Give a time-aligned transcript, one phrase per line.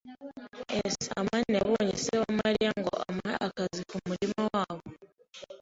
[0.93, 4.81] [S] amani yabonye se wa Mariya ngo amuhe akazi kumurima wabo.